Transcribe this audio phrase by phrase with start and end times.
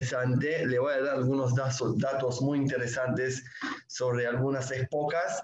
[0.00, 0.66] interesante.
[0.66, 3.44] Le voy a dar algunos datos, muy interesantes
[3.86, 5.42] sobre algunas épocas,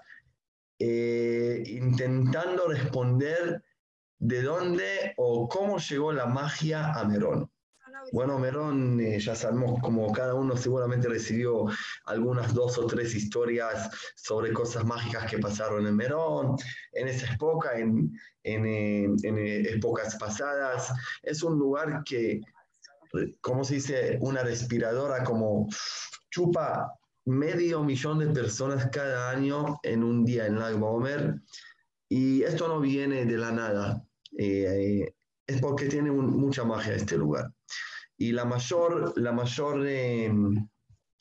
[0.79, 3.63] eh, intentando responder
[4.19, 7.51] de dónde o cómo llegó la magia a Merón.
[8.13, 11.67] Bueno, Merón, eh, ya sabemos como cada uno seguramente recibió
[12.05, 16.57] algunas dos o tres historias sobre cosas mágicas que pasaron en Merón,
[16.93, 18.13] en esa época, en,
[18.43, 19.39] en, eh, en
[19.77, 20.93] épocas pasadas.
[21.23, 22.41] Es un lugar que
[23.41, 24.19] ¿cómo se dice?
[24.21, 25.69] Una respiradora como
[26.31, 26.93] chupa
[27.25, 31.41] medio millón de personas cada año en un día en Lag Baomer.
[32.09, 34.03] Y esto no viene de la nada,
[34.37, 35.15] eh,
[35.47, 37.51] es porque tiene mucha magia este lugar.
[38.19, 40.69] Y la mayor, la mayor, em,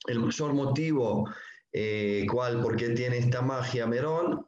[0.08, 1.30] el mayor motivo
[1.72, 4.46] eh, cual, porque tiene esta magia Merón,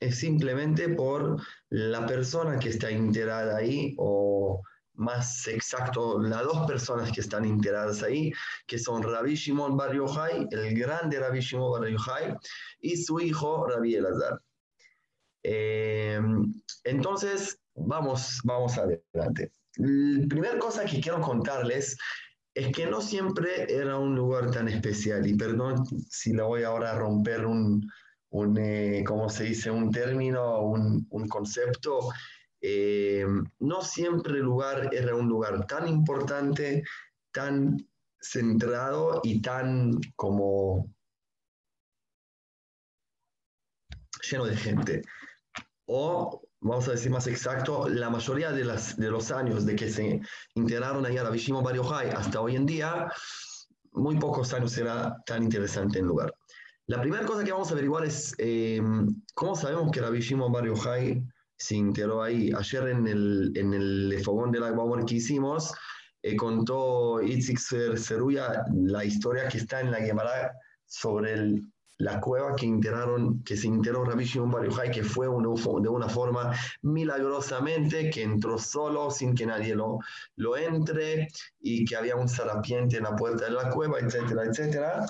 [0.00, 4.62] es simplemente por la persona que está integrada ahí o
[4.98, 8.32] más exacto, las dos personas que están integradas ahí,
[8.66, 12.36] que son Rabbi Shimon Bar Yochai, el grande Rabbi Shimon Bar Yochai,
[12.80, 14.40] y su hijo Rabbi Elazar.
[15.44, 16.20] Eh,
[16.84, 19.52] entonces, vamos, vamos adelante.
[19.76, 21.96] La primera cosa que quiero contarles
[22.54, 26.90] es que no siempre era un lugar tan especial, y perdón si le voy ahora
[26.90, 27.88] a romper un,
[28.30, 32.10] un eh, ¿cómo se dice?, un término, un, un concepto,
[32.60, 33.26] eh,
[33.60, 36.82] no siempre el lugar era un lugar tan importante,
[37.32, 37.76] tan
[38.20, 40.92] centrado y tan como
[44.30, 45.02] lleno de gente.
[45.86, 50.20] O, vamos a decir más exacto, la mayoría de, los años de que se
[50.54, 53.10] integraron allá a la Vishimo Jai hasta hoy en día,
[53.92, 56.34] muy pocos años era tan interesante el lugar.
[56.86, 58.82] La primera cosa que vamos a averiguar es eh,
[59.34, 61.22] cómo sabemos que la Vishimo Jai
[61.58, 62.50] se enteró ahí.
[62.56, 64.74] Ayer en el, en el fogón de la
[65.06, 65.74] que hicimos,
[66.22, 70.52] eh, contó Itzik Ceruya la historia que está en la Gemara
[70.86, 71.60] sobre
[71.98, 76.54] la cueva que, enteraron, que se enteró Rabbi Shimon Bar que fue de una forma
[76.82, 79.98] milagrosamente, que entró solo sin que nadie lo,
[80.36, 81.28] lo entre
[81.60, 85.06] y que había un sarapiente en la puerta de la cueva, etcétera, etcétera.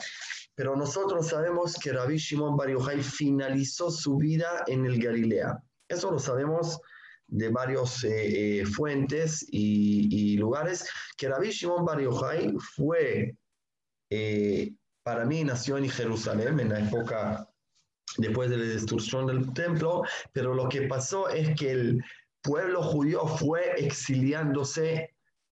[0.54, 2.70] Pero nosotros sabemos que Rabbi Shimon Bar
[3.02, 5.62] finalizó su vida en el Galilea.
[5.88, 6.80] Eso lo sabemos
[7.28, 12.00] de varias eh, eh, fuentes y, lugares, que Rabbi Shimon Bar
[12.74, 13.36] fue,
[14.10, 14.72] eh,
[15.02, 17.48] para mí nació en Jerusalén en la época
[18.16, 22.04] después de la destrucción del templo, pero lo que pasó es que el
[22.42, 25.07] pueblo judío fue exiliándose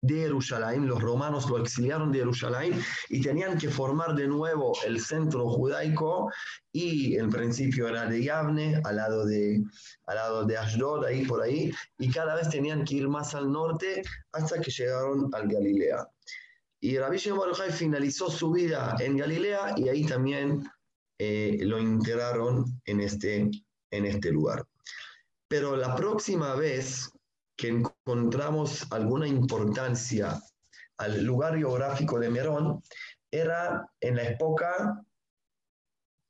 [0.05, 2.79] de Jerusalén, los romanos lo exiliaron de Jerusalén
[3.09, 6.31] y tenían que formar de nuevo el centro judaico
[6.71, 9.63] y en principio era de Yavne, al lado de,
[10.05, 13.51] al lado de Ashdod, ahí por ahí, y cada vez tenían que ir más al
[13.51, 14.01] norte
[14.31, 16.07] hasta que llegaron al Galilea.
[16.79, 20.63] Y Rabbi Shimon finalizó su vida en Galilea y ahí también
[21.17, 23.49] eh, lo integraron en este,
[23.91, 24.65] en este lugar.
[25.47, 27.09] Pero la próxima vez
[27.55, 30.39] que encontramos alguna importancia
[30.97, 32.81] al lugar geográfico de Merón
[33.31, 35.03] era en la época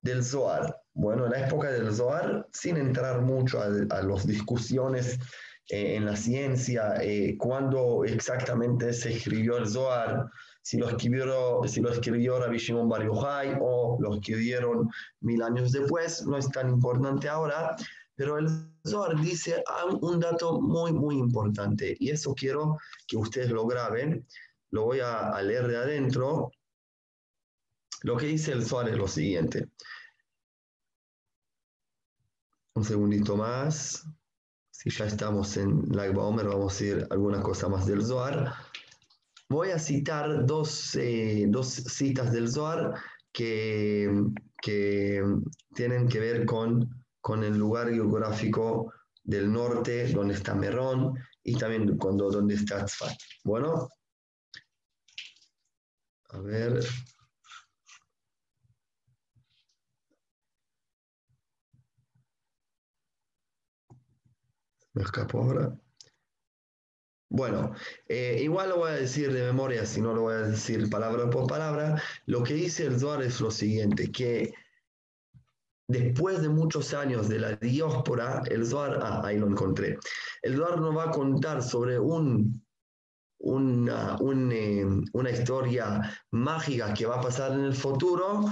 [0.02, 0.81] del Zohar.
[0.94, 5.19] Bueno, en la época del Zohar, sin entrar mucho a, las discusiones
[5.68, 10.30] eh, en la ciencia, eh, cuándo exactamente se escribió el Zohar,
[10.62, 15.74] si lo escribió, si lo escribió Rabbi Shimon Bar Yochai o lo escribieron mil años
[15.74, 17.75] después, no es tan importante ahora,
[18.16, 19.63] pero el Zohar dice
[20.01, 24.25] un dato muy, muy importante y eso quiero que ustedes lo graben.
[24.72, 26.51] Lo voy a, leer de adentro.
[28.03, 29.69] Lo que dice el Zohar es lo siguiente.
[32.75, 34.06] Un segundito más.
[34.69, 38.53] Si ya estamos en Lag Baomer, vamos a ir alguna cosa más del Zohar.
[39.50, 42.94] Voy a citar dos, eh, dos citas del Zohar
[43.31, 44.12] que,
[44.62, 45.23] que
[45.73, 48.94] tienen que ver con con el lugar geográfico
[49.24, 53.18] del norte, donde está Merón, y también cuando, donde está Tzfat.
[53.44, 53.90] Bueno,
[56.30, 56.85] a ver.
[64.94, 65.76] Me escapo ahora.
[67.29, 67.73] Bueno,
[68.08, 71.28] eh, igual lo voy a decir de memoria, si no lo voy a decir palabra
[71.32, 71.99] por palabra.
[72.28, 74.53] Lo que dice el Zohar es lo siguiente, que
[75.87, 79.97] después de muchos años de la diáspora, el Zohar, ah, ahí lo encontré,
[80.41, 82.64] el nos va a contar sobre un,
[83.40, 84.17] una,
[84.52, 86.02] eh, una historia
[86.32, 88.46] mágica que va a pasar en el futuro,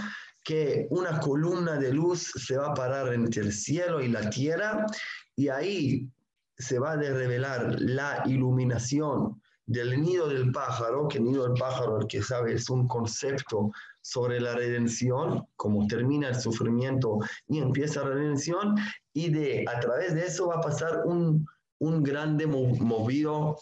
[0.44, 4.86] que una columna de luz se va a parar entre el cielo y la tierra,
[5.36, 6.08] y ahí
[6.58, 12.02] se va a revelar la iluminación del nido del pájaro, que el nido del pájaro,
[12.02, 13.72] el que sabe, es un concepto
[14.04, 18.76] sobre la redención, cómo termina el sufrimiento y empieza la redención,
[19.14, 21.48] y de a través de eso va a pasar un,
[21.80, 23.58] un grande movido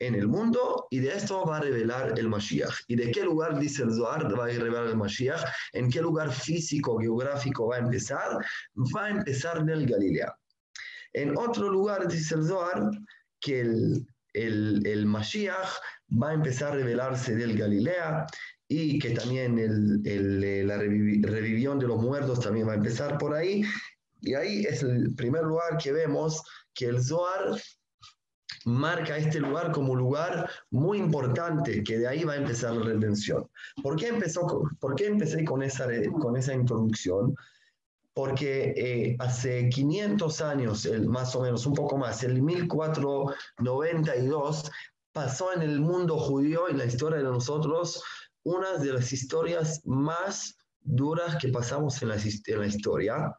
[0.00, 2.74] en el mundo y de esto va a revelar el Mashiach.
[2.86, 5.42] ¿Y de qué lugar, dice el Zohar, va a revelar el Mashiach?
[5.72, 8.38] ¿En qué lugar físico, geográfico va a empezar?
[8.94, 10.32] Va a empezar del Galilea.
[11.14, 12.90] En otro lugar, dice el Zohar,
[13.40, 15.68] que el, el, el Mashiach
[16.10, 18.26] va a empezar a revelarse del Galilea
[18.68, 23.34] y que también el, el, la revivión de los muertos también va a empezar por
[23.34, 23.62] ahí.
[24.20, 26.42] Y ahí es el primer lugar que vemos
[26.74, 27.56] que el Zohar
[28.64, 32.84] marca este lugar como un lugar muy importante, que de ahí va a empezar la
[32.84, 33.48] redención.
[33.82, 35.88] ¿Por qué, empezó, por qué empecé con esa,
[36.20, 37.34] con esa introducción?
[38.12, 44.70] Porque eh, hace 500 años, el, más o menos, un poco más, el 1492,
[45.12, 48.02] pasó en el mundo judío, en la historia de nosotros,
[48.44, 53.34] una de las historias más duras que pasamos en la, historia.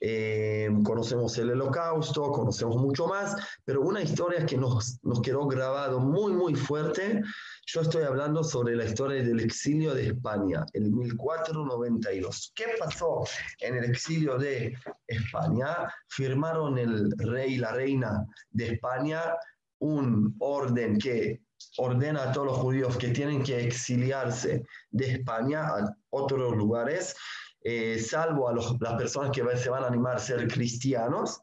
[0.00, 6.00] Eh, conocemos el holocausto, conocemos mucho más, pero una historia que nos, nos quedó grabado
[6.00, 7.22] muy, muy fuerte,
[7.66, 12.52] yo estoy hablando sobre la historia del exilio de España, el 1492.
[12.54, 13.24] ¿Qué pasó
[13.60, 14.74] en el exilio de
[15.06, 15.88] España?
[16.08, 19.34] Firmaron el rey y la reina de España
[19.80, 21.42] un orden que
[21.78, 27.16] ordena a todos los judíos que tienen que exiliarse de España a otros lugares,
[27.62, 31.42] eh, salvo a las personas que se van a animar a ser cristianos,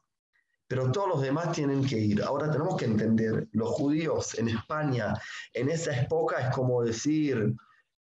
[0.67, 2.21] pero todos los demás tienen que ir.
[2.21, 5.13] Ahora tenemos que entender, los judíos en España
[5.53, 7.53] en esa época es como decir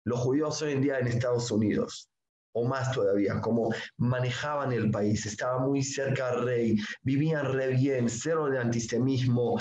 [0.03, 2.09] los judíos hoy en día en Estados Unidos,
[2.53, 8.09] o más todavía, como manejaban el país, estaba muy cerca al rey, vivían re bien,
[8.09, 9.57] cero de antisemitismo,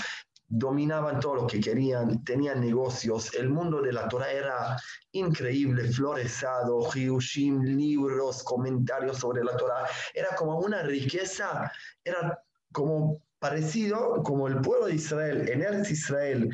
[0.53, 4.77] dominaban todo lo que querían, tenían negocios, el mundo de la Torah era
[5.13, 11.71] increíble, floresado, hiushim, libros, comentarios sobre la Torah, era como una riqueza,
[12.03, 12.37] era
[12.73, 16.49] como parecido como el pueblo de Israel, en el Israel,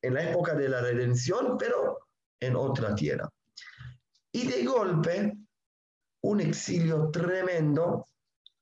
[0.00, 2.08] en la época de la redención, pero
[2.40, 3.28] en otra tierra.
[4.32, 5.36] Y de golpe,
[6.22, 8.06] un exilio tremendo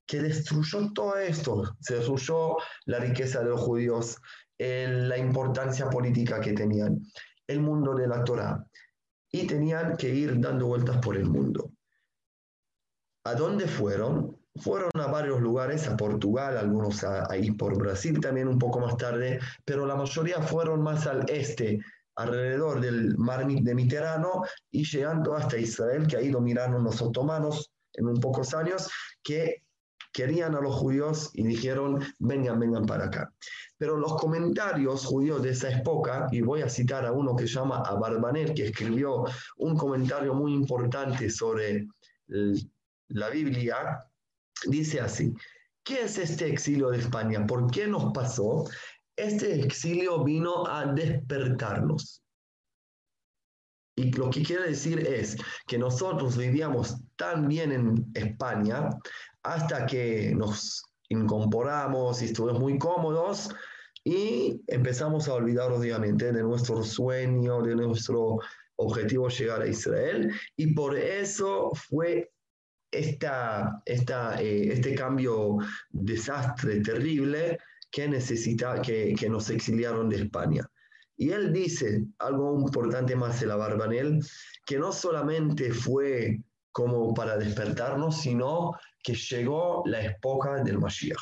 [0.05, 2.57] que destruyó todo esto, se destruyó
[2.87, 4.17] la riqueza de los judíos,
[4.61, 7.01] la importancia política que tenían,
[7.47, 8.63] el mundo de la Torah,
[9.33, 11.73] y tenían que ir dando vueltas por el mundo.
[13.25, 14.37] ¿A dónde fueron?
[14.57, 19.39] Fueron a varios lugares, a Portugal, algunos ahí por Brasil también un poco más tarde,
[19.65, 21.79] pero la mayoría fueron más al este,
[22.17, 28.09] alrededor del mar de Mediterráneo y llegando hasta Israel, que ahí dominaron los otomanos en
[28.09, 28.91] un pocos años,
[29.23, 29.63] que
[30.13, 33.33] querían a los judíos y dijeron, vengan, vengan para acá.
[33.79, 37.55] Pero los comentarios judíos de esa época, y voy a citar a uno que se
[37.55, 39.25] llama Abarbanel, que escribió
[39.57, 41.87] un comentario muy importante sobre
[43.09, 44.05] la Biblia,
[44.67, 45.33] dice así,
[45.83, 47.47] ¿qué es este exilio de España?
[47.47, 48.65] ¿Por qué nos pasó?
[49.17, 52.23] Este exilio vino a despertarnos.
[53.97, 55.37] Y lo que quiere decir es
[55.67, 58.89] que nosotros vivíamos tan bien en España
[59.43, 63.51] hasta que nos incorporamos y estuvimos muy cómodos
[64.05, 68.39] y empezamos a olvidar obviamente de nuestro sueño, de nuestro
[68.77, 72.33] objetivo llegar a Israel y por eso fue
[72.91, 75.59] esta, esta, eh, este cambio
[75.91, 77.59] desastre terrible
[77.91, 80.69] que, necesita, que, que nos exiliaron de España.
[81.17, 84.25] Y él dice algo importante más de la Barbanel,
[84.65, 86.41] que no solamente fue
[86.73, 91.21] como para despertarnos, sino que llegó la época del Mashiach.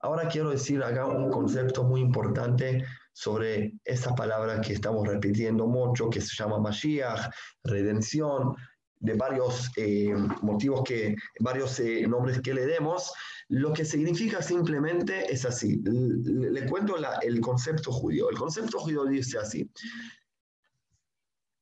[0.00, 6.08] Ahora quiero decir acá un concepto muy importante sobre esa palabra que estamos repitiendo mucho,
[6.08, 7.30] que se llama Mashiach,
[7.64, 8.54] redención,
[9.00, 13.12] de varios eh, motivos que, varios eh, nombres que le demos,
[13.48, 15.80] lo que significa simplemente es así.
[15.82, 18.30] Le, cuento el concepto judío.
[18.30, 19.68] El concepto judío dice así.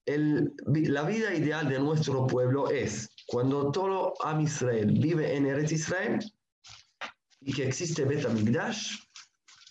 [0.07, 6.19] la vida ideal de nuestro pueblo es cuando todo Am Israel vive en Eretz Israel
[7.41, 8.27] y que existe Bet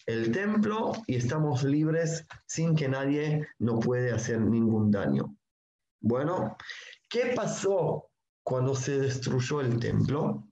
[0.05, 5.35] el templo, y estamos libres sin que nadie nos puede hacer ningún daño.
[5.99, 6.55] Bueno,
[7.09, 8.09] ¿qué pasó
[8.43, 10.47] cuando se destruyó el templo?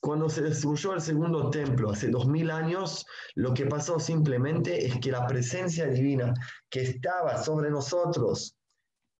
[0.00, 3.06] Cuando se destruyó el segundo templo hace dos mil años,
[3.36, 6.34] lo que pasó simplemente es que la presencia divina
[6.68, 8.56] que estaba sobre nosotros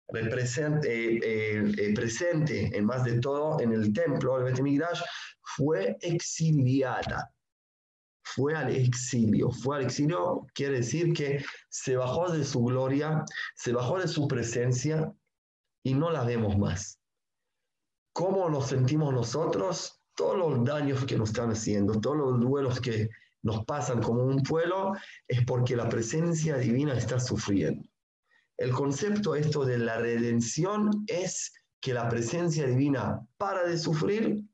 [0.06, 5.00] presente, eh, eh, presente en más de todo en el templo, el Betemigdash,
[5.56, 7.30] fue exiliada.
[8.25, 9.50] fue al exilio.
[9.50, 13.25] Fue al exilio quiere decir que se bajó de su gloria,
[13.56, 15.12] se bajó de su presencia
[15.82, 16.99] y no la vemos más.
[18.14, 20.00] ¿Cómo nos sentimos nosotros?
[20.14, 23.09] Todos los daños que nos están haciendo, todos los duelos que
[23.42, 24.92] nos pasan como un pueblo,
[25.26, 27.92] es porque la presencia divina está sufriendo.
[28.62, 34.45] El concepto esto de la redención es que la presencia divina para de sufrir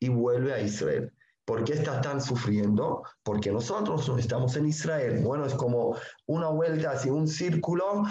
[0.00, 1.12] y vuelve a Israel.
[1.44, 3.04] ¿Por qué están sufriendo?
[3.22, 5.20] Porque nosotros no estamos en Israel.
[5.22, 8.02] Bueno, es como una vuelta hacia un círculo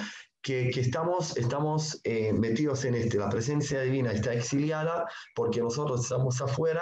[0.41, 3.17] que, estamos, estamos eh, metidos en este.
[3.17, 5.05] La presencia divina está exiliada
[5.35, 6.81] porque nosotros estamos afuera.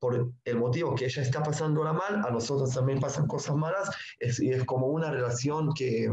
[0.00, 3.88] Por el motivo que ella está pasando la mal, a nosotros también pasan cosas malas.
[4.18, 6.12] Es, y es como una relación que,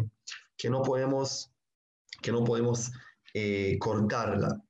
[0.58, 1.52] que no podemos,
[2.22, 2.92] que no podemos
[3.34, 4.62] eh, cortarla.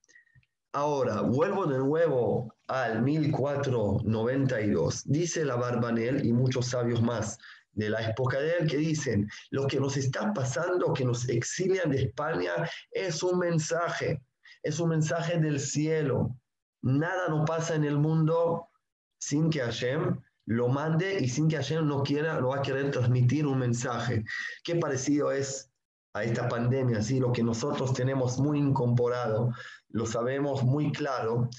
[0.73, 5.03] Ahora, vuelvo de nuevo al 1492.
[5.05, 7.37] Dice la Barbanel y muchos sabios más
[7.71, 11.91] de la época de él que dicen, lo que nos está pasando, que nos exilian
[11.91, 12.51] de España,
[12.91, 14.21] es un mensaje,
[14.63, 16.35] es un mensaje del cielo.
[16.81, 18.69] Nada no pasa en el mundo
[19.19, 22.91] sin que Hashem lo mande y sin que Hashem no quiera, no va a querer
[22.91, 24.23] transmitir un mensaje.
[24.63, 25.66] Qué parecido es
[26.17, 27.19] a esta pandemia, ¿sí?
[27.19, 29.53] lo que nosotros tenemos muy incorporado,
[29.89, 31.49] lo sabemos muy claro,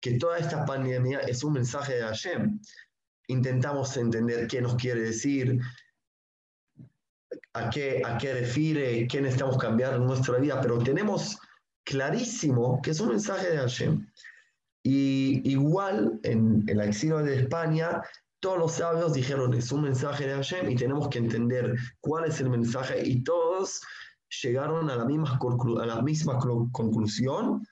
[0.00, 2.60] que toda esta pandemia es un mensaje de Hashem.
[3.28, 5.60] Intentamos entender qué nos quiere decir,
[7.52, 11.38] a qué, a qué refiere, qué necesitamos cambiar en nuestra vida, pero tenemos
[11.84, 14.06] clarísimo que es un mensaje de Hashem.
[14.82, 18.02] Y igual en, en la exilio de España,
[18.40, 22.40] todos los sabios dijeron es un mensaje de Hashem y tenemos que entender cuál es
[22.40, 23.82] el mensaje y todos
[24.42, 25.38] llegaron a la misma,
[25.82, 27.66] a la misma conclusión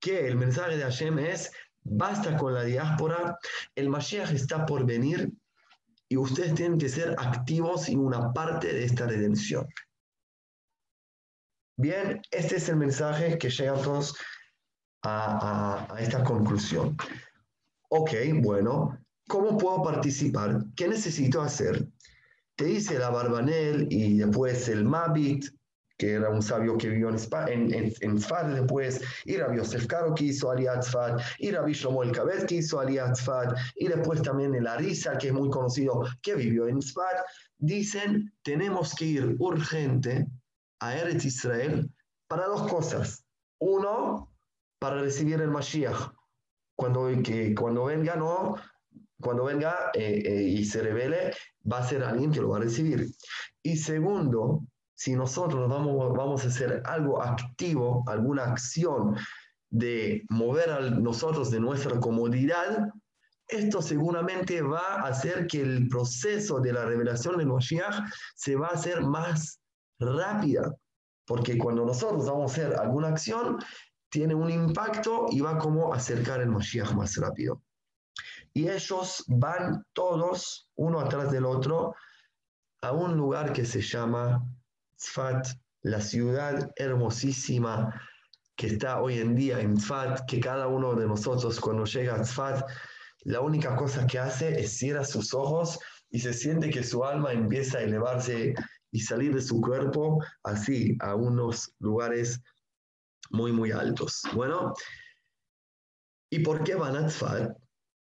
[0.00, 1.50] que el mensaje de Hashem es,
[1.82, 3.38] basta con la diáspora,
[3.74, 5.32] el Mashiach está por venir
[6.08, 9.66] y ustedes tienen que ser activos y una parte de esta redención.
[11.78, 14.16] Bien, este es el mensaje que llega todos
[15.02, 16.96] a, a esta conclusión.
[17.88, 18.12] Ok,
[18.42, 18.98] bueno,
[19.28, 20.64] ¿cómo puedo participar?
[20.74, 21.86] ¿Qué necesito hacer?
[22.56, 25.44] Te dice la Barbanel y después el Mabit,
[25.98, 27.16] que era un sabio que vivió en,
[27.48, 31.72] en, en, en Tzfat después, y Rabbi Yosef Karo que hizo Aliyat Tzfat, y Rabbi
[31.72, 35.50] Shlomo El Kabet que hizo Aliyat Tzfat, y después también el Arisa, que es muy
[35.50, 37.24] conocido, que vivió en Tzfat,
[37.58, 40.26] dicen, tenemos que ir urgente
[40.80, 41.90] a Eretz Israel
[42.28, 43.24] para dos cosas.
[43.58, 44.32] Uno,
[44.78, 46.12] para recibir el Mashiach.
[46.76, 48.56] Cuando, que, cuando venga, no,
[49.20, 51.32] cuando venga eh, eh, y se revele,
[51.70, 53.06] va a ser alguien que lo va a recibir.
[53.62, 59.14] Y segundo, si nosotros vamos, vamos a hacer algo activo, alguna acción
[59.70, 62.88] de mover a nosotros de nuestra comodidad,
[63.46, 68.68] esto seguramente va a hacer que el proceso de la revelación del Mashiach se va
[68.68, 69.60] a hacer más
[70.00, 70.74] rápida,
[71.26, 73.58] porque cuando nosotros vamos a hacer alguna acción,
[74.08, 77.60] tiene un impacto y va como acercar el Mashiach más rápido.
[78.54, 81.94] Y ellos van todos, uno atrás del otro,
[82.80, 84.42] a un lugar que se llama
[84.96, 85.46] Tzfat,
[85.82, 88.00] la ciudad hermosísima
[88.56, 92.22] que está hoy en día en Tzfat, que cada uno de nosotros cuando llega a
[92.22, 92.66] Tzfat,
[93.24, 95.78] la única cosa que hace es cierra sus ojos
[96.10, 98.54] y se siente que su alma empieza a elevarse
[98.90, 102.40] y salir de su cuerpo así a unos lugares
[103.30, 104.22] muy, muy altos.
[104.32, 104.72] Bueno,
[106.30, 107.56] ¿y por qué van a Tzfat?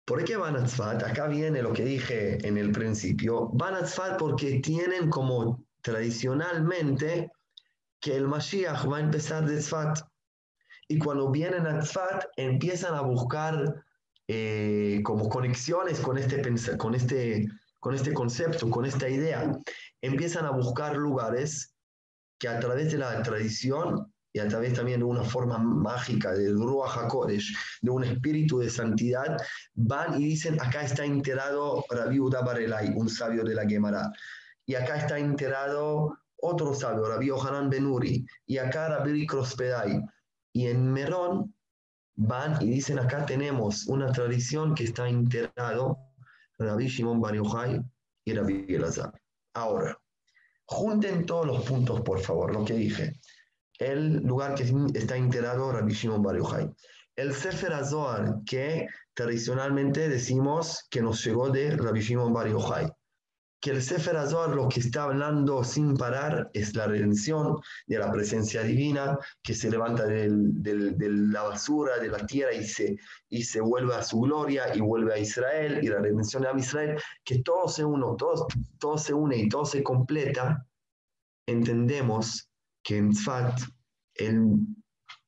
[0.06, 1.04] ¿Por qué van a Tzfat?
[1.04, 3.50] Acá viene lo que dije en el principio.
[3.54, 7.32] Van a Tzfat porque tienen como tradicionalmente
[8.02, 10.02] que el Mashiach va a empezar de Tzfat.
[10.90, 13.86] Y cuando vienen a Tzfat, empiezan a buscar
[14.28, 16.42] eh, como conexiones con este,
[16.78, 17.48] con, este,
[17.80, 19.58] con este concepto, con esta idea.
[20.02, 21.74] Empiezan a buscar lugares
[22.38, 26.58] que a través de la tradición y a través también de una forma mágica del
[26.58, 29.38] Ruach HaKodesh, de un espíritu de santidad,
[29.74, 34.12] van y dicen, acá está enterado Rabbi Uda Barelay, un sabio de la Gemara
[34.68, 40.04] y acá está enterado otro sabio, Rabbi Yohanan Benuri, y acá Rabbi Krospedai.
[40.54, 41.56] Y en Merón
[42.16, 45.98] van y dicen, acá tenemos una tradición que está enterado
[46.60, 47.82] Rabbi Shimon Bar Yochai
[48.26, 49.14] y Rabbi Elazar.
[49.54, 49.98] Ahora,
[50.66, 53.20] junten todos los puntos, por favor, lo que dije.
[53.80, 54.64] El lugar que
[54.96, 56.70] está enterado Rabbi Shimon Bar Yochai.
[57.16, 62.92] El Sefer Azohar, que tradicionalmente decimos que nos llegó de Rabbi Shimon Bar Yochai
[63.60, 68.12] que el Sefer Azor lo que está hablando sin parar es la redención de la
[68.12, 70.30] presencia divina que se levanta de
[71.10, 72.98] la basura, de la tierra y se,
[73.30, 77.02] y se vuelve a su gloria y vuelve a Israel y la redención de Israel,
[77.24, 78.48] que todo se une, todo,
[78.78, 80.66] todo se une y todo se completa,
[81.48, 82.50] entendemos
[82.84, 83.60] que en Tzfat,
[84.16, 84.60] el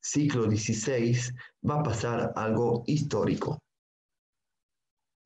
[0.00, 1.34] ciclo 16,
[1.68, 3.58] va a pasar algo histórico.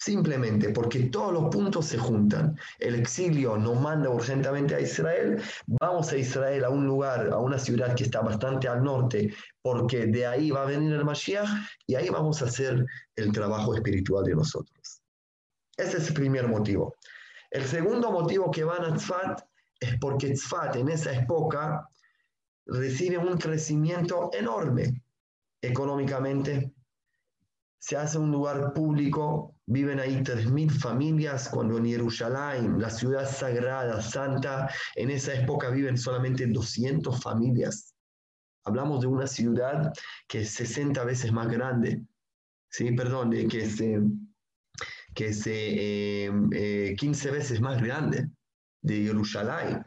[0.04, 2.54] Simplemente porque todos los puntos se juntan.
[2.78, 5.40] El exilio nos manda urgentemente a Israel.
[5.66, 9.32] Vamos a Israel, a un lugar, a una ciudad que está bastante al norte,
[9.62, 11.48] porque de ahí va a venir el Mashiach
[11.86, 12.84] y ahí vamos a hacer
[13.16, 15.00] el trabajo espiritual de nosotros.
[15.78, 16.94] Ese es el primer motivo.
[17.50, 19.40] El segundo motivo que van a Tzfat
[19.80, 21.88] es porque Tzfat en esa época
[22.66, 25.02] recibe un crecimiento enorme
[25.62, 26.74] económicamente,
[27.78, 34.02] se hace un lugar público, viven ahí 3.000 familias, cuando en Jerusalén, la ciudad sagrada,
[34.02, 37.94] santa, en esa época viven solamente 200 familias.
[38.64, 39.92] Hablamos de una ciudad
[40.28, 42.02] que es 60 veces más grande,
[42.70, 42.92] ¿sí?
[42.92, 43.82] Perdón, que es,
[45.14, 48.28] que es 15 veces más grande
[48.82, 49.84] de Jerusalén.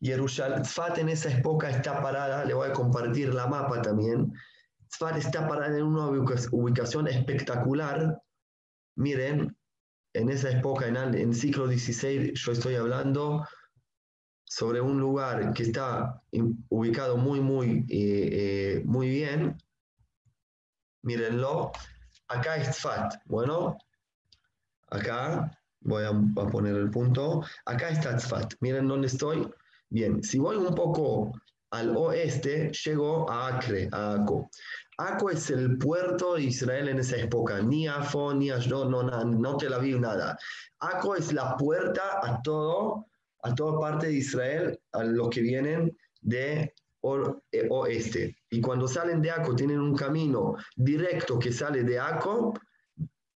[0.00, 4.32] Jerusalén, Fat en esa época está parada, le voy a compartir la mapa también,
[4.88, 8.20] Tzfat está parada en una ubicación espectacular.
[9.00, 9.56] Miren,
[10.12, 13.46] en esa época, en el siglo XVI, yo estoy hablando
[14.44, 16.22] sobre un lugar que está
[16.68, 19.56] ubicado muy, muy, eh, eh, muy bien.
[21.02, 21.72] Mírenlo.
[22.28, 23.14] Acá es Tzfat.
[23.24, 23.78] Bueno,
[24.90, 26.12] acá voy a,
[26.50, 27.42] poner el punto.
[27.64, 28.52] Acá está Tzfat.
[28.60, 29.50] Miren dónde estoy.
[29.88, 31.32] Bien, si voy un poco
[31.70, 34.50] al oeste, llego a Acre, a Aco.
[34.98, 39.24] Aco es el puerto de Israel en esa época, ni Afo, ni Ashdod, no, no,
[39.24, 40.36] no Tel Aviv, nada.
[40.80, 43.06] Aco es la puerta a todo,
[43.42, 46.74] a toda parte de Israel, a los que vienen de
[47.52, 48.36] eh, oeste.
[48.50, 52.52] Y cuando salen de Aco, tienen un camino directo que sale de Aco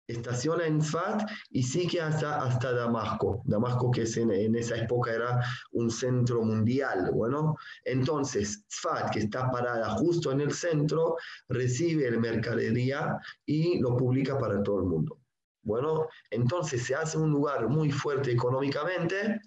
[0.07, 3.43] estaciona en Tzfat y sigue hasta, hasta Damasco.
[3.45, 5.41] Damasco que en, esa época era
[5.73, 7.11] un centro mundial.
[7.13, 11.17] Bueno, entonces Tzfat, que está parada justo en el centro,
[11.49, 15.19] recibe el mercadería y lo publica para todo el mundo.
[15.65, 19.41] Bueno, entonces se hace un lugar muy fuerte económicamente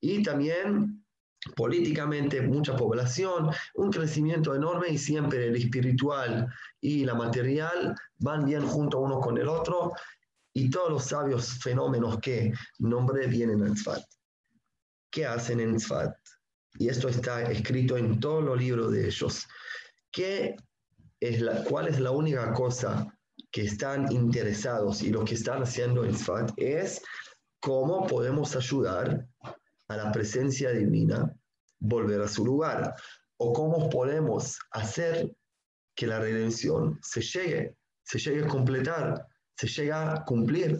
[0.00, 1.04] y también
[1.56, 6.46] políticamente mucha población, un crecimiento enorme y siempre el espiritual
[6.80, 9.92] y la material van bien junto uno con el otro
[10.52, 14.02] y todos los sabios fenómenos que nombré vienen en Tzfat.
[15.10, 16.14] ¿Qué hacen en Tzfat?
[16.78, 19.46] Y esto está escrito en todos los libros de ellos.
[20.10, 20.56] ¿Qué
[21.20, 23.06] es la, ¿Cuál es la única cosa
[23.50, 27.02] que están interesados y lo que están haciendo en Tzfat es
[27.60, 29.26] cómo podemos ayudar
[29.90, 31.34] a la presencia divina
[31.80, 32.94] volver a su lugar?
[33.38, 35.34] ¿O cómo podemos hacer
[35.96, 37.74] que la redención se llegue,
[38.04, 39.26] se llegue a completar,
[39.56, 40.78] se llegue a cumplir?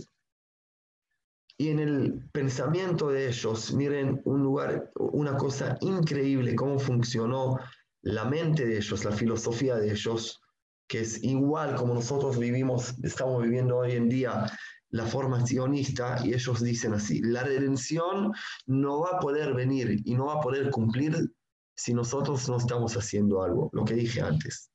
[1.59, 7.59] Y en el pensamiento de ellos, miren un lugar, una cosa increíble, cómo funcionó
[8.03, 10.41] la mente de ellos, la filosofía de ellos,
[10.89, 14.47] que es igual como nosotros vivimos, estamos viviendo hoy en día
[14.91, 18.33] la forma sionista y ellos dicen así, la redención
[18.67, 21.33] no va a poder venir y no va a poder cumplir
[21.75, 24.71] si nosotros no estamos haciendo algo, lo que dije antes.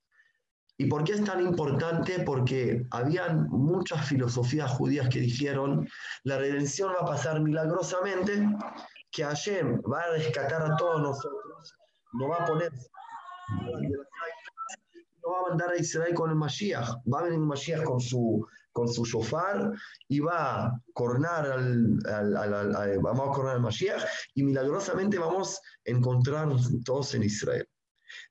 [0.78, 2.20] ¿Y por qué es tan importante?
[2.20, 5.88] Porque habían muchas filosofías judías que dijeron,
[6.24, 8.50] la redención va a pasar milagrosamente,
[9.12, 11.76] que Hashem va a rescatar a todos nosotros,
[12.14, 12.72] no va a poner
[15.24, 18.00] no va a mandar a Israel con el Mashiach, va a venir el Mashiach con
[18.00, 19.72] su con su shofar
[20.10, 21.98] y va a coronar al,
[23.02, 26.50] vamos a coronar al Mashiach y milagrosamente vamos a encontrar
[26.84, 27.66] todos en Israel.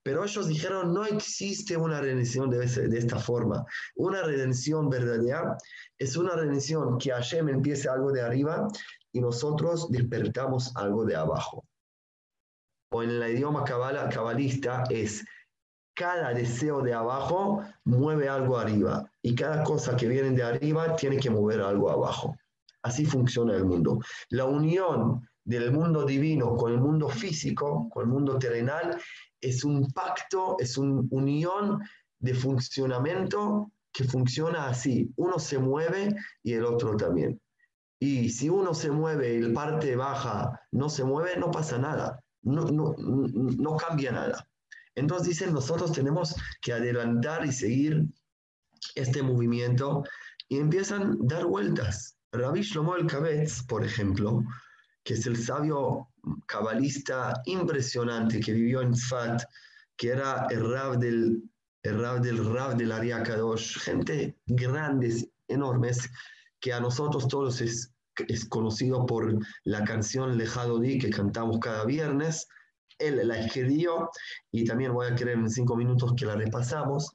[0.02, 3.64] Pero ellos dijeron, no existe una redención de, esta forma.
[3.96, 5.57] Una redención verdadera
[5.98, 8.68] es una redención que Hashem empiece algo de arriba
[9.12, 11.64] y nosotros despertamos algo de abajo.
[12.92, 15.24] O en el idioma cabalista es
[15.94, 21.18] cada deseo de abajo mueve algo arriba y cada cosa que viene de arriba tiene
[21.18, 22.37] que mover algo abajo.
[22.83, 24.00] Así funciona el mundo.
[24.30, 28.98] La unión del mundo divino con el mundo físico, con el mundo terrenal,
[29.40, 31.80] es un pacto, es una unión
[32.18, 35.11] de funcionamiento que funciona así.
[35.16, 37.40] Uno se mueve y el otro también.
[38.00, 42.20] Y si uno se mueve y la parte baja no se mueve, no pasa nada,
[42.42, 44.46] no, no, no cambia nada.
[44.96, 48.07] Entonces dicen, nosotros tenemos que adelantar y seguir
[48.94, 50.04] este movimiento
[50.48, 52.16] y empiezan a dar vueltas.
[52.33, 54.42] Rabbi Shlomo el Kabetz, por ejemplo,
[55.04, 56.09] que es el sabio
[56.46, 59.42] cabalista impresionante que vivió en Sfat,
[59.96, 61.42] que era el rab del,
[61.83, 66.11] el rab del rab del Ariakadosh, gente grandes, enormes,
[66.61, 67.92] que a nosotros todos es,
[68.28, 72.48] es conocido por la canción Lejado Di que cantamos cada viernes.
[72.98, 74.11] Él la escribió
[74.50, 77.11] y también voy a querer en cinco minutos que la repasamos.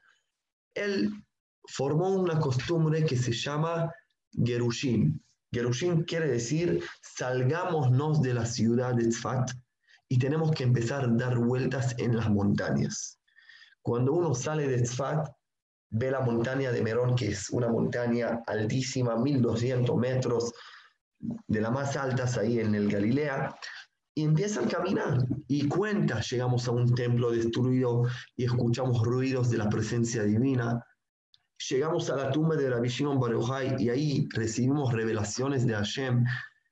[0.73, 1.11] Él
[1.67, 3.91] formó una costumbre que se llama
[4.31, 5.21] Gerushin.
[5.51, 9.51] Gerushin quiere decir salgámonos de la ciudad de Tzfat
[10.07, 13.19] y tenemos que empezar a dar vueltas en las montañas.
[13.81, 15.29] Cuando uno sale de Tzfat,
[15.91, 20.53] ve la montaña de Merón, que es una montaña altísima, 1200 metros,
[21.19, 23.55] de las más altas ahí en el Galilea,
[24.19, 28.03] y empiezan a caminar y cuenta, llegamos a un templo destruido
[28.35, 30.85] y escuchamos ruidos de la presencia divina.
[31.69, 33.21] Llegamos a la tumba de Rabbi Shimon
[33.79, 36.25] y ahí recibimos revelaciones de Hashem,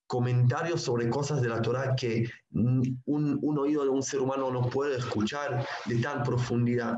[0.08, 4.70] comentarios sobre cosas de la Torah que un, un oído de un ser humano no
[4.70, 6.96] puede escuchar de tan profundidad.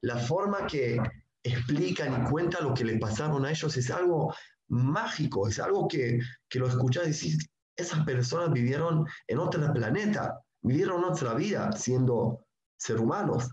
[0.00, 0.98] La forma que
[1.44, 4.34] explican y cuentan lo que le pasaron a ellos es algo
[4.66, 7.51] mágico, es algo que, que lo escuchás y decís,
[7.82, 12.44] esas personas vivieron en otro planeta, vivieron otra vida siendo
[12.76, 13.50] ser humanos.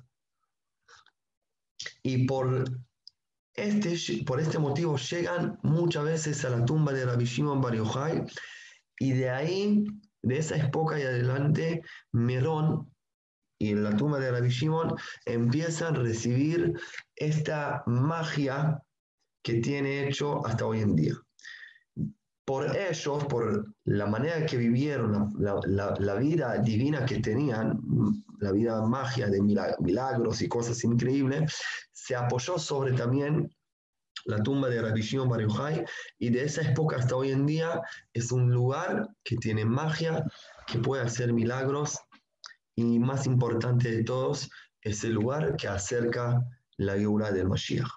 [2.01, 2.65] Y por
[3.55, 7.75] este, por este motivo llegan muchas veces a la tumba de Rabbi Shimon Bar
[8.99, 9.85] y de ahí,
[10.21, 12.93] de esa época y adelante, Merón
[13.57, 16.73] y en la tumba de Rabbi Shimon empiezan a recibir
[17.15, 18.81] esta magia
[19.43, 21.13] que tiene hecho hasta hoy en día.
[22.49, 27.79] Por ellos, por la manera que vivieron, la, vida divina que tenían,
[28.39, 33.55] la vida magia de milagros y cosas increíbles, se apoyó sobre también
[34.25, 35.47] la tumba de Rabbi Shimon
[36.17, 37.83] y de esa época hasta hoy en día
[38.13, 40.25] es un lugar que tiene magia,
[40.65, 41.99] que puede hacer milagros
[42.73, 44.49] y más importante de todos
[44.81, 46.43] es el lugar que acerca
[46.77, 47.91] la figura del Mashiach.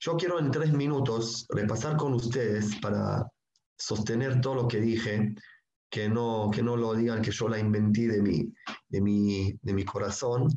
[0.00, 3.24] Yo quiero en tres minutos repasar con ustedes para
[3.76, 5.34] sostener todo lo que dije,
[5.90, 8.52] que no, que no lo digan que yo la inventé de mi,
[8.88, 10.48] de mi, de mi corazón,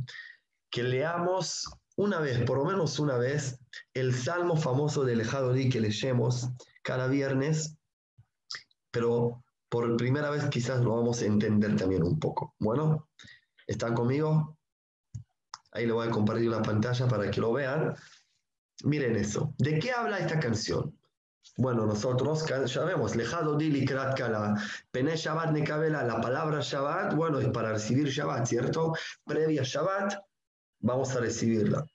[0.70, 3.60] que leamos una vez, por lo menos una vez,
[3.94, 6.50] el salmo famoso de Lejado Di que leemos
[6.84, 7.76] cada viernes,
[8.92, 12.56] pero por primera vez quizás lo vamos a entender también un poco.
[12.60, 13.10] Bueno,
[13.66, 14.58] ¿están conmigo?
[15.72, 17.96] Ahí le voy a compartir la pantalla para que lo vean.
[18.84, 19.54] Miren eso.
[19.58, 20.97] ¿De qué habla esta canción?
[21.56, 24.56] Bueno, nosotros ya vemos, lejado dili kala,
[24.92, 28.94] pene Shabbat nekabela, la palabra Shabbat, bueno, es para recibir Shabbat, ¿cierto?
[29.26, 30.16] Previa Shabbat,
[30.82, 31.86] vamos a recibirla.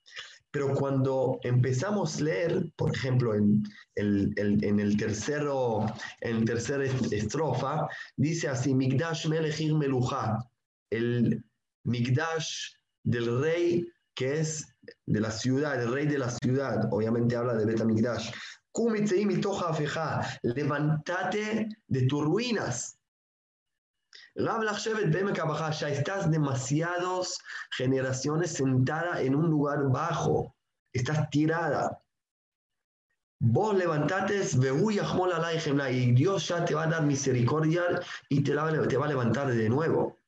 [0.51, 3.63] Pero cuando empezamos a leer, por ejemplo, en
[3.95, 5.87] el, en el tercero,
[6.21, 10.39] en tercera estrofa, dice así, Migdash melechir meluja,
[10.91, 11.43] el
[11.85, 14.75] Migdash del rey que es
[15.07, 18.31] de la ciudad, el rey de la ciudad, obviamente habla de Betamigdash.
[20.43, 22.99] Levántate de tus ruinas.
[25.81, 27.39] Ya estás demasiadas
[27.71, 30.55] generaciones sentada en un lugar bajo.
[30.93, 32.03] Estás tirada.
[33.45, 34.41] Vos levantate,
[35.91, 37.83] y Dios ya te va a dar misericordia
[38.29, 40.19] y te, te va a levantar de nuevo.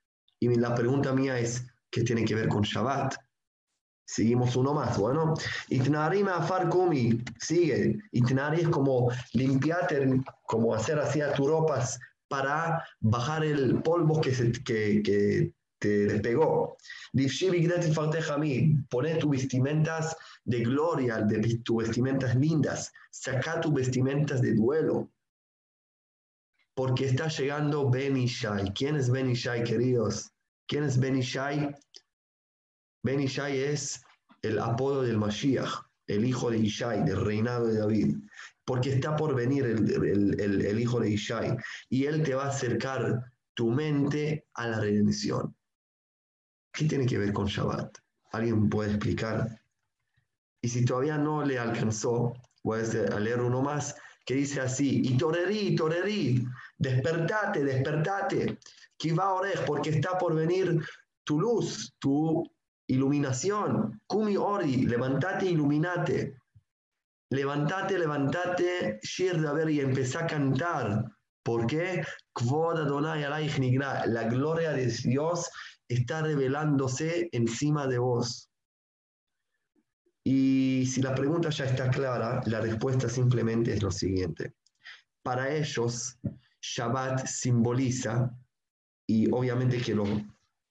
[0.40, 3.14] Y la pregunta mía es, ¿qué tiene que ver con Shabbat?
[4.06, 5.34] Seguimos uno más, bueno.
[5.68, 7.98] Itnari afar kumi, sigue.
[8.12, 14.34] Itnari es como limpiarte, como hacer así a tus ropas para bajar el polvo que,
[14.34, 16.76] se, que, que te despegó.
[18.90, 22.92] Pone tus vestimentas de gloria, de tus vestimentas lindas.
[23.10, 25.10] Saca tus vestimentas de duelo.
[26.74, 28.72] Porque está llegando Ben Ishai.
[28.74, 30.32] ¿Quién es Ben Ishai, queridos?
[30.66, 31.74] ¿Quién es Ben Ishai?
[33.04, 34.02] Ben Ishai es
[34.42, 35.70] el apodo del Mashiach,
[36.08, 38.16] el hijo de Ishai, del reinado de David
[38.64, 41.56] porque está por venir el, hijo de Ishai
[41.90, 43.22] y él te va a acercar
[43.54, 45.54] tu mente a la redención.
[46.72, 47.98] ¿Qué tiene que ver con Shabbat?
[48.32, 49.60] ¿Alguien puede explicar?
[50.60, 55.18] Y si todavía no le alcanzó, voy a leer uno más que dice así, y
[55.18, 56.42] torerí, torerí,
[56.78, 58.58] despertate, despertate,
[58.96, 60.80] kiva orej, porque está por venir
[61.24, 62.42] tu luz, tu
[62.86, 66.36] iluminación, kumi ori, levantate, iluminate.
[67.30, 71.04] Levantate, levantate, Shir ver y empecé a cantar.
[71.42, 72.04] ¿Por qué?
[74.06, 75.50] La gloria de Dios
[75.88, 78.50] está revelándose encima de vos.
[80.26, 84.54] Y si la pregunta ya está clara, la respuesta simplemente es lo siguiente.
[85.22, 86.18] Para ellos,
[86.62, 88.34] Shabbat simboliza,
[89.06, 90.04] y obviamente que lo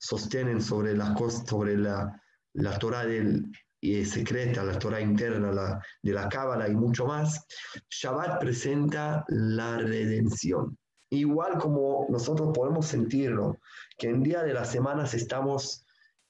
[0.04, 1.16] sostienen sobre la,
[1.48, 2.22] sobre la,
[2.54, 7.46] la Torah del, y secreta, la Torah interna la, de la Cábala y mucho más,
[7.90, 10.78] Shabbat presenta la redención.
[11.10, 13.60] Igual como nosotros podemos sentirlo,
[13.98, 15.86] que en día de las semanas estamos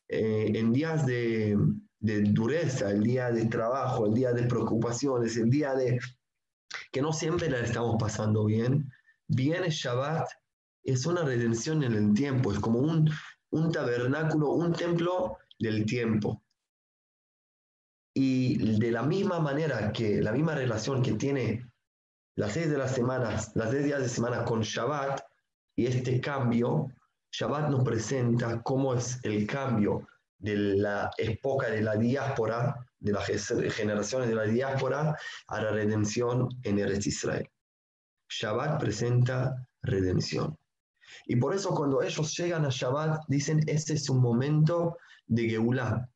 [0.08, 1.58] eh, en días de,
[2.00, 6.00] de dureza, el día de trabajo, el día de preocupaciones, el día de
[6.92, 8.92] que no siempre la estamos pasando bien,
[9.28, 10.28] viene Shabbat,
[10.84, 13.10] es una redención en el tiempo, es como un,
[13.54, 16.44] un tabernáculo, un templo del tiempo.
[18.16, 21.72] Y de la misma manera que la misma relación que tiene
[22.36, 25.22] las seis de las semanas, las seis días de semana con Shabbat
[25.76, 26.88] y este cambio,
[27.32, 30.08] Shabbat nos presenta cómo es el cambio
[30.40, 33.28] de la época de la diáspora, de las
[33.76, 37.50] generaciones de la diáspora, a la redención en Eretz Israel.
[38.30, 40.58] Shabbat presenta redención.
[41.26, 44.98] Y por eso cuando ellos llegan a Shabbat, dicen, este es un momento
[45.28, 46.08] de Geulah.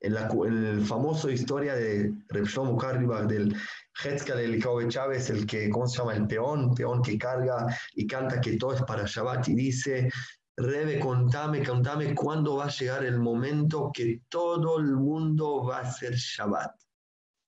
[0.00, 2.78] En la, el famoso historia de Reb Shlomo
[3.26, 3.56] del
[4.04, 6.14] Hetzkel el Chávez, el que, ¿cómo se llama?
[6.14, 10.10] El peón, peón que carga y canta que todo es para Shabbat y dice,
[10.58, 15.92] Rebe, contame, contame cuándo va a llegar el momento que todo el mundo va a
[15.92, 16.72] ser Shabbat.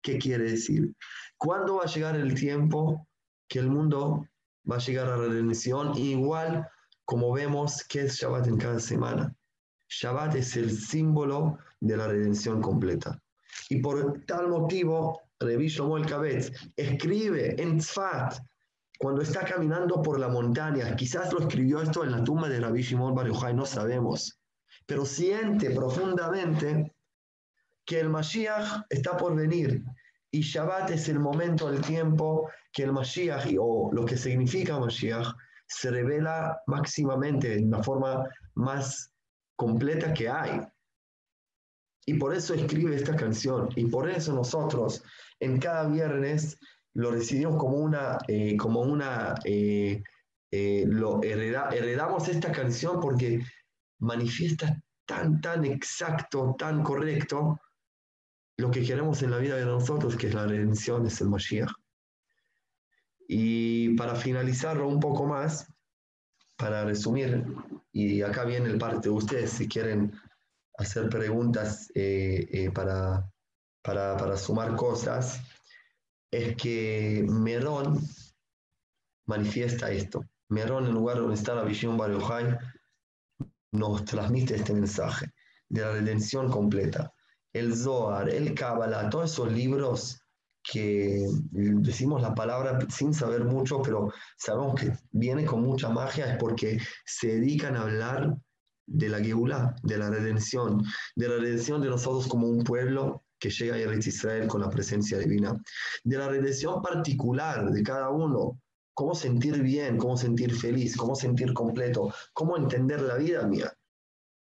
[0.02, 0.94] ¿Qué quiere decir?
[1.38, 3.08] ¿Cuándo va a llegar el tiempo
[3.48, 4.26] que el mundo
[4.70, 5.96] va a llegar a la redención?
[5.96, 6.68] Igual
[7.04, 9.34] como vemos que es Shabbat en cada semana.
[9.88, 13.18] Shabbat es el símbolo de la redención completa.
[13.70, 18.40] Y por tal motivo, Revi Shlomo el escribe en Tzfat
[18.98, 22.82] cuando está caminando por la montaña, quizás lo escribió esto en la tumba de Rabbi
[22.82, 24.40] Shimon Bar Yochai, no sabemos,
[24.86, 26.92] pero siente profundamente
[27.84, 29.84] que el Mashiach está por venir
[30.30, 35.28] y Shabbat es el momento, el tiempo que el Mashiach, o lo que significa Mashiach,
[35.66, 39.12] se revela máximamente en la forma más
[39.56, 40.60] completa que hay.
[42.06, 43.68] Y por eso escribe esta canción.
[43.76, 45.02] Y por eso nosotros
[45.40, 46.58] en cada viernes
[46.94, 50.02] lo decidimos como una, eh, como una eh,
[50.50, 53.40] eh, lo heredamos esta canción porque
[54.00, 57.60] manifiesta tan, tan exacto, tan correcto
[58.58, 61.70] lo que queremos en la vida de nosotros, que es la redención, es el Mashiach.
[63.28, 65.72] Y para finalizarlo un poco más,
[66.56, 67.44] para resumir,
[67.92, 70.12] y acá viene el parte de ustedes, si quieren
[70.76, 71.88] hacer preguntas
[72.74, 73.30] para,
[73.82, 75.40] para, para sumar cosas,
[76.30, 78.00] es que Merón
[79.26, 80.24] manifiesta esto.
[80.48, 82.10] Merón, en lugar donde está la visión Bar
[83.70, 85.32] nos transmite este mensaje
[85.68, 87.12] de la redención completa.
[87.52, 90.20] El Zohar, el Kabbalah, todos esos libros
[90.62, 96.36] que decimos la palabra sin saber mucho, pero sabemos que viene con mucha magia, es
[96.38, 98.36] porque se dedican a hablar
[98.86, 100.82] de la Geulah, de la redención,
[101.16, 104.70] de la redención de nosotros como un pueblo que llega a Eretz Israel con la
[104.70, 105.56] presencia divina,
[106.04, 108.60] de la redención particular de cada uno,
[108.94, 113.72] cómo sentir bien, cómo sentir feliz, cómo sentir completo, cómo entender la vida mía,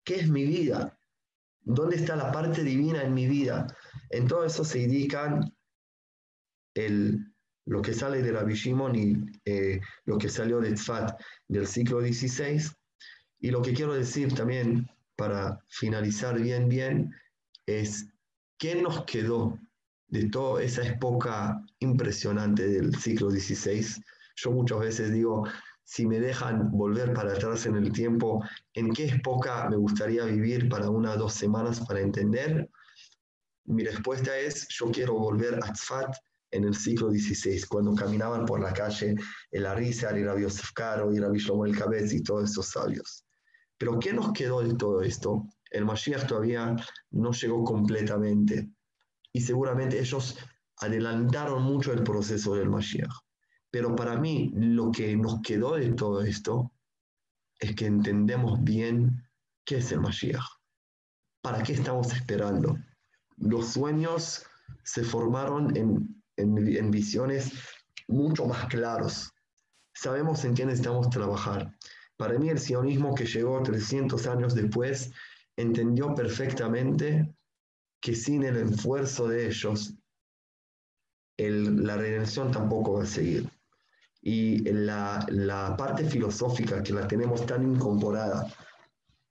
[0.03, 0.97] qué es mi vida,
[1.73, 3.67] dónde está la parte divina en mi vida.
[4.09, 5.53] En todo eso se indican
[6.75, 7.33] el,
[7.65, 12.01] lo que sale de Rabbi Shimon y eh, lo que salió de Tzfat del siglo
[12.01, 12.61] XVI.
[13.39, 17.13] Y lo que quiero decir también para finalizar bien, bien,
[17.65, 18.11] es
[18.61, 19.57] ¿Qué nos quedó
[20.07, 23.83] de toda esa época impresionante del siglo XVI?
[24.35, 25.47] Yo muchas veces digo,
[25.83, 30.69] si me dejan volver para atrás en el tiempo, ¿en qué época me gustaría vivir
[30.69, 32.69] para una o dos semanas para entender?
[33.65, 36.15] Mi respuesta es, yo quiero volver a Tzfat
[36.51, 39.15] en el siglo XVI, cuando caminaban por la calle
[39.51, 43.25] el Arizar y Rabbi Yosef Caro y Rabbi el Cabez y todos esos sabios.
[43.77, 45.47] Pero ¿qué nos quedó de todo esto?
[45.71, 46.75] el Mashiach todavía
[47.11, 48.69] no llegó completamente.
[49.33, 50.37] Y seguramente ellos
[50.77, 53.11] adelantaron mucho el proceso del Mashiach.
[53.71, 56.71] Pero para mí lo que nos quedó de todo esto
[57.59, 59.23] es que entendemos bien
[59.65, 60.43] qué es el Mashiach.
[61.41, 62.77] ¿Para qué estamos esperando?
[63.37, 64.45] Los sueños
[64.83, 67.51] se formaron en, en visiones
[68.07, 69.31] mucho más claros.
[69.93, 71.75] Sabemos en qué necesitamos trabajar.
[72.17, 75.11] Para mí el sionismo que llegó 300 años después
[75.55, 77.33] entendió perfectamente
[78.01, 79.93] que sin el esfuerzo de ellos,
[81.37, 83.49] la redención tampoco va a seguir.
[84.21, 88.45] Y la, la parte filosófica que la tenemos tan incorporada,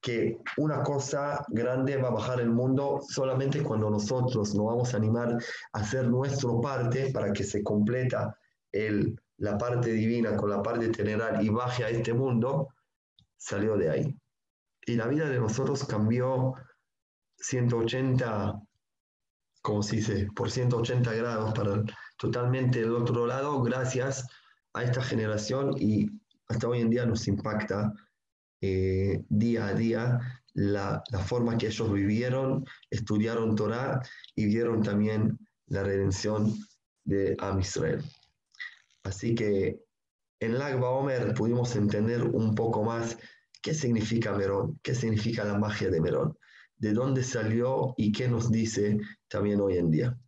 [0.00, 4.96] que una cosa grande va a bajar el mundo solamente cuando nosotros nos vamos a
[4.96, 5.38] animar
[5.72, 8.34] a hacer nuestra parte para que se completa
[8.72, 12.68] el, la parte divina con la parte terrenal y baje a este mundo,
[13.36, 14.16] salió de ahí.
[14.86, 16.54] Y la vida de nosotros cambió
[17.36, 18.60] 180,
[19.62, 21.82] como se dice, por 180 grados para
[22.16, 24.26] totalmente el otro lado, gracias
[24.72, 26.08] a esta generación y
[26.48, 27.92] hasta hoy en día nos impacta
[28.60, 30.18] eh, día a día
[30.52, 34.00] la, la, forma que ellos vivieron, estudiaron Torah
[34.34, 36.52] y vieron también la redención
[37.04, 38.02] de Am Israel.
[39.02, 39.80] Así que
[40.40, 43.16] en Lag Omer pudimos entender un poco más
[43.62, 46.36] qué significa Merón, qué significa la magia de Merón,
[46.76, 50.18] de dónde salió y qué nos dice también hoy en día.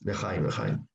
[0.00, 0.86] Lejaim, Lejaim.